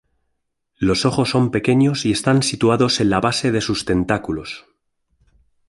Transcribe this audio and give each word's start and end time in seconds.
Los 0.79 1.05
ojos 1.05 1.29
son 1.29 1.51
pequeños 1.51 2.05
y 2.07 2.11
están 2.11 2.41
situados 2.41 2.99
en 3.01 3.11
la 3.11 3.19
base 3.21 3.51
de 3.51 3.61
sus 3.61 3.85
tentáculos. 3.85 4.65